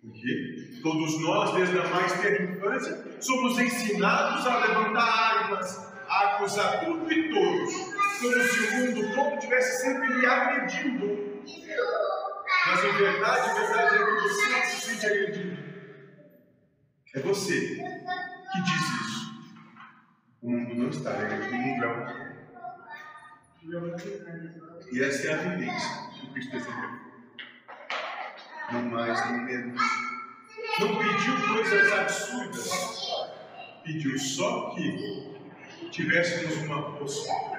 Porque 0.02 0.80
todos 0.82 1.20
nós, 1.20 1.52
desde 1.54 1.78
a 1.78 1.88
mais 1.88 2.12
terra 2.20 2.44
infância, 2.44 3.16
somos 3.20 3.58
ensinados 3.58 4.46
a 4.46 4.58
levantar 4.58 5.42
armas, 5.42 5.92
a 6.08 6.20
acusar 6.24 6.84
tudo 6.84 7.12
e 7.12 7.28
todos, 7.30 7.74
como 8.20 8.42
se 8.42 8.60
o 8.60 8.76
mundo 8.76 9.14
todo 9.14 9.38
tivesse 9.38 9.82
sempre 9.82 10.14
lhe 10.14 10.26
agredindo. 10.26 11.26
Mas 12.66 12.84
em 12.84 12.92
verdade, 12.96 13.50
a 13.50 13.54
verdade 13.54 13.94
é 13.94 13.98
que 13.98 14.22
você 14.22 14.62
se 14.66 14.80
sente 14.80 15.06
agredido. 15.06 15.56
É 17.14 17.20
você 17.20 17.60
que 17.76 18.62
diz 18.62 18.82
isso. 19.00 19.54
O 20.42 20.50
mundo 20.50 20.74
não 20.74 20.88
está 20.88 21.12
agredindo, 21.12 21.86
o 23.62 23.66
mundo 23.66 23.86
é 24.02 24.94
E 24.94 25.02
essa 25.02 25.28
é 25.28 25.34
a 25.34 25.36
vivência 25.36 26.10
que 26.12 26.26
Cristo 26.32 26.58
sempre 26.58 27.00
Não 28.72 28.82
mais, 28.82 29.30
nem 29.30 29.44
menos. 29.44 29.80
Não 30.80 30.98
pediu 30.98 31.54
coisas 31.54 31.92
absurdas. 31.92 32.70
Pediu 33.84 34.18
só 34.18 34.74
que 34.74 35.36
tivéssemos 35.92 36.56
uma 36.64 36.96
postura 36.96 37.55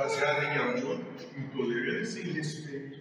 baseada 0.00 0.44
em 0.44 0.56
amor, 0.56 0.98
em 1.36 1.48
tolerância 1.48 2.20
e 2.20 2.30
em 2.30 2.32
respeito. 2.32 3.00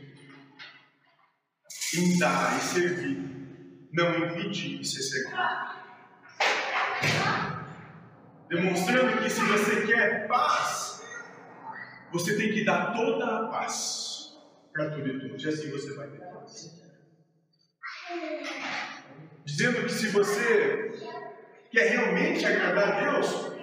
Em 1.96 2.20
dar 2.20 2.58
e 2.58 2.62
servir, 2.62 3.88
não 3.94 4.18
impedir 4.18 4.82
e 4.82 4.86
ser 4.86 5.02
servido. 5.02 5.38
Demonstrando 8.50 9.22
que 9.22 9.30
se 9.30 9.42
você 9.42 9.88
quer 9.88 10.28
paz, 10.28 11.02
você 12.12 12.36
tem 12.36 12.52
que 12.52 12.66
dar 12.66 12.94
toda 12.94 13.26
a 13.26 13.48
paz 13.48 14.38
para 14.74 14.92
tudo 14.92 15.08
e 15.08 15.20
todos, 15.20 15.44
e 15.44 15.48
assim 15.48 15.72
você 15.72 15.94
vai 15.94 16.08
ter 16.10 16.20
paz. 16.20 16.80
Dizendo 19.46 19.84
que 19.84 19.92
se 19.92 20.08
você 20.10 20.92
quer 21.72 21.92
realmente 21.92 22.46
agradar 22.46 22.90
a 22.90 23.12
Deus, 23.12 23.59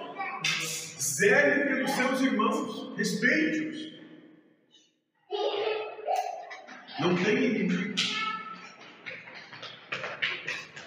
zele 1.07 1.65
pelos 1.65 1.91
seus 1.91 2.21
irmãos, 2.21 2.97
respeite-os. 2.97 3.97
Não 6.99 7.15
tem 7.15 7.35
inimigo. 7.37 7.95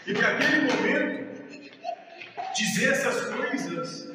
E 0.07 0.15
para 0.15 0.29
aquele 0.29 0.73
momento, 0.73 1.31
dizer 2.57 2.93
essas 2.93 3.33
coisas, 3.33 4.13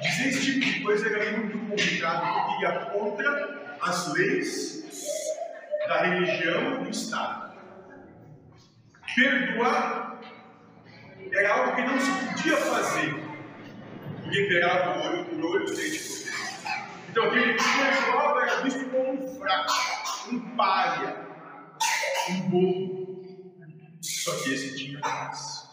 dizer 0.00 0.28
esse 0.28 0.40
tipo 0.40 0.60
de 0.60 0.80
coisa 0.80 1.08
era 1.08 1.36
muito 1.38 1.58
complicado, 1.58 2.46
porque 2.46 2.64
ia 2.64 2.72
contra 2.86 3.76
as 3.82 4.12
leis 4.12 4.84
da 5.88 6.02
religião 6.02 6.80
e 6.80 6.84
do 6.84 6.90
Estado. 6.90 7.48
Perdoar 9.14 10.20
era 11.32 11.54
algo 11.54 11.76
que 11.76 11.82
não 11.82 11.98
se 11.98 12.10
podia 12.26 12.56
fazer, 12.56 13.27
perava 14.48 14.98
o 14.98 15.06
olho 15.06 15.24
por 15.24 15.44
olho, 15.44 15.66
dente 15.66 15.66
por 15.66 15.76
dente. 15.76 16.28
Então 17.10 17.24
aquele 17.24 17.54
que 17.54 17.64
perdoava 17.64 18.42
era 18.42 18.62
visto 18.62 18.90
como 18.90 19.12
um 19.12 19.38
fraco, 19.38 19.72
um 20.30 20.56
pária, 20.56 21.16
um 22.30 22.40
bobo. 22.50 22.98
Só 24.00 24.34
que 24.42 24.54
esse 24.54 24.76
tinha 24.76 25.00
paz. 25.00 25.68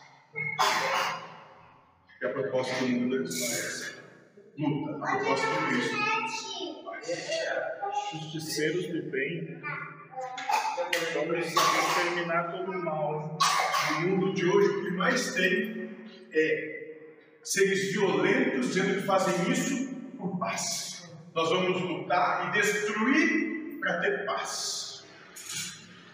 E 2.22 2.26
a 2.26 2.30
proposta 2.30 2.76
do 2.76 2.88
mundo 2.88 3.18
é 3.18 3.24
essa. 3.24 3.96
Luta. 4.58 4.92
A 4.92 5.18
proposta 5.18 5.48
do 5.48 5.68
Cristo. 5.68 5.96
Justiceiros 8.14 8.88
do 8.88 9.12
bem 9.12 9.62
vamos 11.14 11.46
exterminar 11.46 12.52
todo 12.52 12.72
o 12.72 12.84
mal. 12.84 13.38
No 14.02 14.08
mundo 14.08 14.34
de 14.34 14.46
hoje, 14.46 14.68
o 14.70 14.84
que 14.84 14.92
mais 14.92 15.34
tem 15.34 15.90
é 16.32 16.75
seres 17.46 17.92
violentos 17.92 18.68
dizendo 18.68 18.96
que 18.96 19.06
fazem 19.06 19.52
isso 19.52 19.94
por 20.18 20.38
paz. 20.38 21.10
Nós 21.34 21.50
vamos 21.50 21.82
lutar 21.82 22.50
e 22.50 22.60
destruir 22.60 23.80
para 23.80 24.00
ter 24.02 24.26
paz. 24.26 25.06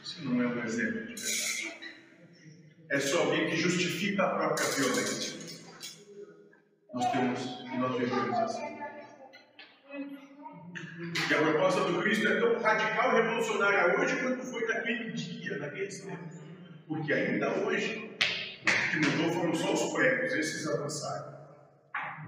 Isso 0.04 0.26
não 0.26 0.42
é 0.42 0.48
um 0.48 0.64
exemplo 0.64 1.06
de 1.06 1.16
verdade 1.16 1.52
é 2.92 3.00
só 3.00 3.22
alguém 3.22 3.50
que 3.50 3.56
justifica 3.56 4.24
a 4.24 4.30
própria 4.36 4.68
violência. 4.68 5.40
Nós 6.94 7.10
temos 7.10 7.64
e 7.74 7.78
nós 7.78 7.98
vivemos 7.98 8.38
assim. 8.38 8.82
E 11.30 11.34
a 11.34 11.38
proposta 11.38 11.86
do 11.86 12.02
Cristo 12.02 12.28
é 12.28 12.40
tão 12.42 12.60
radical 12.60 13.14
e 13.14 13.22
revolucionária 13.22 13.98
hoje 13.98 14.18
quanto 14.18 14.44
foi 14.44 14.68
naquele 14.68 15.12
dia, 15.12 15.58
naqueles 15.58 16.02
tempos. 16.02 16.42
Porque 16.86 17.14
ainda 17.14 17.50
hoje, 17.64 18.11
que 18.92 18.98
mudou 18.98 19.32
foram 19.32 19.56
só 19.56 19.74
os 19.74 19.94
pregos, 19.94 20.34
esses 20.34 20.68
avançaram, 20.68 21.34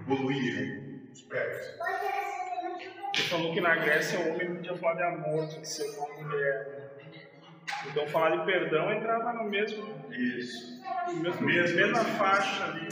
evoluíram 0.00 1.10
os 1.12 1.22
pregos. 1.22 1.66
Ele 3.14 3.28
falou 3.28 3.52
que 3.52 3.60
na 3.60 3.76
Grécia 3.76 4.18
o 4.18 4.34
homem 4.34 4.56
podia 4.56 4.74
falar 4.76 4.94
de 4.94 5.02
amor, 5.02 5.46
de 5.46 5.68
ser 5.68 5.88
uma 5.98 6.08
mulher. 6.22 6.84
Então 7.86 8.06
falar 8.08 8.36
de 8.36 8.46
perdão 8.46 8.92
entrava 8.92 9.32
no 9.34 9.44
mesmo. 9.44 9.84
Isso. 10.10 10.82
Mesmo, 11.20 11.42
mesmo, 11.42 11.76
mesma 11.76 12.04
faixa 12.04 12.64
ali. 12.64 12.88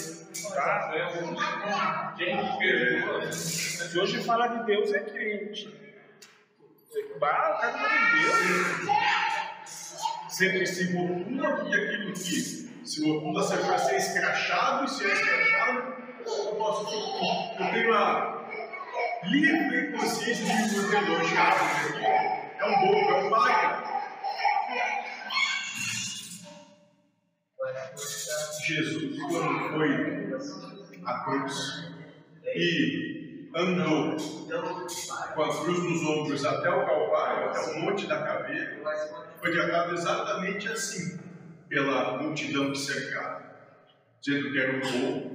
Tá? 0.54 0.92
É 0.94 2.16
quem 2.16 2.58
perdoa. 2.58 3.32
Se 3.32 3.98
hoje 3.98 4.22
fala 4.22 4.48
de 4.48 4.66
Deus 4.66 4.92
é 4.92 5.00
crente. 5.00 5.82
Bah, 7.18 7.56
o 7.56 7.60
cara 7.60 7.72
fala 7.72 7.88
de 7.88 8.84
Deus. 8.84 9.02
Sempre 10.28 10.66
se 10.66 10.92
rotula 10.92 11.56
porque 11.56 11.74
aquilo 11.74 12.12
que 12.12 12.71
se 12.84 13.08
rotula 13.08 13.42
serve 13.42 13.64
para 13.64 13.78
ser 13.78 13.96
escrachado 13.96 14.84
e 14.84 14.88
se 14.88 15.04
é 15.04 15.12
escrachado, 15.12 15.94
eu 16.26 16.54
posso. 16.56 16.94
Eu 17.58 17.70
tenho 17.72 17.94
a 17.94 18.44
livre 19.24 19.92
consciência 19.92 20.44
de 20.44 20.70
que 20.70 20.80
o 20.80 21.16
aqui 21.16 22.04
é 22.58 22.64
um 22.64 22.80
bobo, 22.80 23.10
é 23.10 23.24
um 23.24 23.30
paia. 23.30 23.92
Jesus, 28.66 29.18
quando 29.18 29.70
foi 29.70 31.02
à 31.04 31.24
cruz 31.24 31.90
e 32.44 33.50
andou 33.54 34.16
com 35.34 35.42
a 35.42 35.62
cruz 35.62 35.78
nos 35.78 36.02
ombros 36.06 36.44
até 36.44 36.70
o 36.70 36.86
Calvário, 36.86 37.50
até 37.50 37.60
o 37.60 37.80
Monte 37.80 38.06
da 38.06 38.22
Caveira, 38.22 38.80
foi 39.40 39.52
tratado 39.52 39.94
exatamente 39.94 40.68
assim 40.68 41.31
pela 41.72 42.18
multidão 42.18 42.70
que 42.70 42.78
cercava, 42.78 43.42
dizendo 44.20 44.52
que 44.52 44.60
era 44.60 44.76
um 44.76 44.80
bobo, 44.80 45.34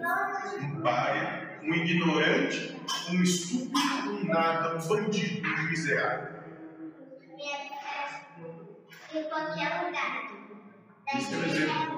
um 0.62 0.82
pai, 0.82 1.60
um 1.64 1.74
ignorante, 1.74 2.80
um 3.10 3.24
estúpido, 3.24 4.12
um 4.12 4.26
nada, 4.26 4.76
um 4.76 4.88
bandido, 4.88 5.50
um 5.50 5.64
miserável. 5.64 6.38
Em 9.14 9.24
qualquer 9.24 9.84
lugar. 9.84 10.28
Isso 11.18 11.34
é 11.34 11.38
um 11.38 11.44
exemplo 11.44 11.98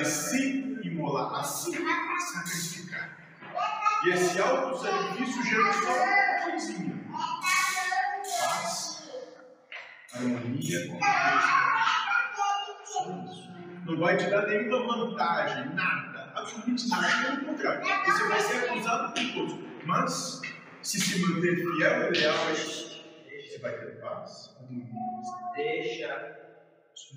a 0.00 0.04
se 0.04 0.80
imolar, 0.82 1.40
a 1.40 1.44
se 1.44 1.72
sacrificar. 1.72 3.18
E 4.04 4.10
esse 4.10 4.40
auto-sacrifício 4.40 5.42
gera 5.42 5.72
só 5.74 5.92
uma 5.92 6.50
coisinha. 6.50 7.04
Tá? 7.12 8.74
Harmonia 10.14 10.88
com 10.88 10.98
Deus. 13.08 13.48
Não 13.86 13.98
vai 13.98 14.16
te 14.16 14.30
dar 14.30 14.46
nenhuma 14.46 14.96
vantagem, 14.96 15.74
nada, 15.74 16.32
absolutamente 16.34 16.88
nada. 16.88 17.36
Pelo 17.36 17.44
contrário, 17.46 17.84
você 18.06 18.28
vai 18.28 18.40
ser 18.40 18.56
acusado 18.64 19.12
por 19.12 19.32
todos. 19.34 19.58
Mas, 19.84 20.40
se 20.82 21.00
se 21.00 21.18
manter 21.20 21.56
fiel 21.56 22.12
e 22.12 22.18
leal 22.18 22.46
a 22.46 22.52
isso, 22.52 23.04
você 23.26 23.58
vai 23.58 23.72
ter 23.72 24.00
paz. 24.00 24.56
Deixa. 25.54 26.38
Isso. 26.94 27.14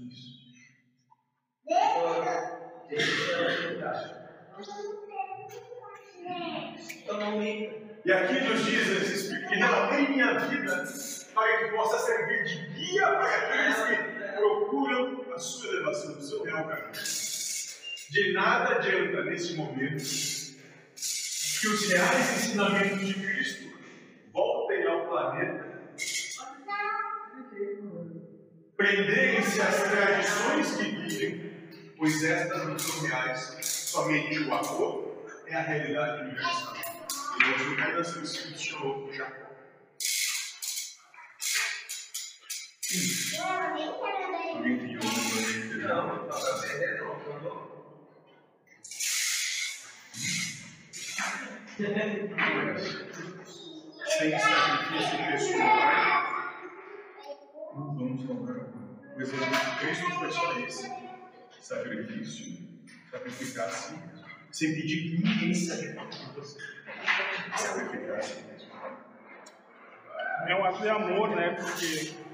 Deixa. 2.89 4.17
Então 7.03 7.17
não 7.19 7.39
me. 7.39 7.87
E 8.03 8.11
aqui 8.11 8.39
nos 8.41 8.65
diz 8.65 8.89
esse 8.89 9.13
Espírito 9.15 9.49
que 9.49 9.55
relatei 9.55 10.07
minha 10.09 10.39
vida 10.39 10.85
para 11.37 11.57
que 11.59 11.65
possa 11.71 11.99
servir 11.99 12.45
de 12.45 12.57
guia 12.69 13.05
para 13.05 13.35
aqueles 13.35 13.75
que 13.75 14.37
procuram 14.37 15.23
a 15.31 15.37
sua 15.37 15.69
elevação, 15.69 16.17
o 16.17 16.21
seu 16.21 16.43
real 16.43 16.67
caminho. 16.67 16.91
De 18.09 18.33
nada 18.33 18.75
adianta 18.75 19.23
nesse 19.23 19.53
momento 19.55 20.03
que 20.95 21.67
os 21.67 21.89
reais 21.89 22.37
ensinamentos 22.37 23.07
de 23.07 23.13
Cristo 23.13 23.79
voltem 24.33 24.87
ao 24.87 25.07
planeta, 25.07 25.91
prenderem-se 28.75 29.61
às 29.61 29.83
tradições 29.83 30.77
que 30.77 30.83
vivem, 30.83 31.93
pois 31.97 32.23
estas 32.23 32.67
não 32.67 32.79
são 32.79 33.07
reais. 33.07 33.57
Somente 33.61 34.39
o 34.39 34.53
amor 34.55 35.25
é 35.45 35.55
a 35.55 35.61
realidade 35.61 36.23
universal. 36.23 36.77
E 37.39 37.99
hoje 38.01 38.19
o 38.19 38.23
Espírito 38.23 38.59
chamou 38.59 39.13
Jacó. 39.13 39.56
Sem 42.87 42.99
sacrifício 54.39 55.17
pessoal, 55.31 55.75
não 57.75 57.93
vamos 57.93 58.23
louvar 58.23 58.55
o 58.55 59.21
exemplo 59.21 59.45
de 59.45 59.79
Cristo 59.79 60.09
foi 60.11 60.31
só 60.31 60.59
esse: 60.61 60.89
sacrifício, 61.59 62.45
sacrificar 63.11 63.67
a 63.67 63.71
si 63.71 63.97
mesmo, 63.97 64.25
sem 64.49 64.75
pedir 64.75 65.01
que 65.03 65.09
ninguém 65.25 65.51
por 65.51 66.35
você. 66.35 66.57
Sacrificar 67.57 68.19
a 68.19 68.21
si 68.21 68.43
mesmo. 68.43 68.71
É 70.47 70.55
um 70.55 70.63
ato 70.63 70.81
de 70.81 70.89
amor, 70.89 71.35
né? 71.35 71.49
Porque 71.49 72.26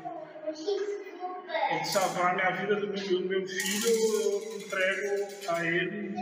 ele 0.54 1.86
salvar 1.86 2.32
a 2.32 2.36
minha 2.36 2.52
vida 2.52 2.76
do 2.76 2.88
meu, 2.88 3.22
do 3.22 3.28
meu 3.30 3.48
filho, 3.48 3.88
eu 3.88 4.58
entrego 4.58 5.28
a 5.50 5.66
ele 5.66 6.16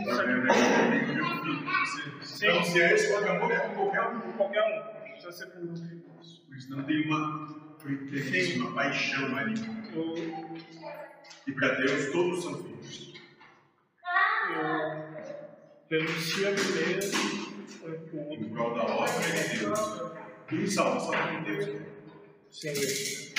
Então, 2.36 2.64
se 2.64 2.82
é 2.82 2.94
esse 2.94 3.12
o 3.12 3.16
amor, 3.30 3.50
qualquer 3.74 4.08
um. 4.08 4.32
qualquer 4.32 4.62
um. 4.62 5.02
Precisa 5.12 5.32
ser 5.32 5.46
por 5.46 5.64
meu 5.64 5.76
filho. 5.76 6.02
Isso 6.56 6.70
não 6.70 6.82
tem 6.84 7.06
uma 7.06 7.76
preferência, 7.78 8.60
uma 8.60 8.74
paixão 8.74 9.36
ali. 9.36 9.54
Eu, 9.94 10.14
E 11.46 11.52
para 11.52 11.74
Deus, 11.74 12.12
todos 12.12 12.42
são 12.42 12.62
filhos. 12.62 13.14
eu 15.90 15.98
renuncio 15.98 16.48
a 16.48 16.50
mim 16.50 16.72
mesmo 16.72 17.20
Em 18.32 18.48
prol 18.50 18.74
da 18.74 18.84
obra 18.84 19.12
de 19.20 19.58
Deus. 19.58 19.80
E 20.52 20.70
salva, 20.70 21.00
salva 21.00 21.40
de 21.40 21.56
Deus. 21.56 22.64
Ele. 22.64 23.32